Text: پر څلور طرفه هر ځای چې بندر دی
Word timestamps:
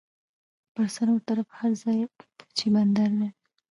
پر 0.73 0.87
څلور 0.95 1.19
طرفه 1.27 1.53
هر 1.61 1.71
ځای 1.81 1.99
چې 2.57 2.65
بندر 2.73 3.09
دی 3.19 3.29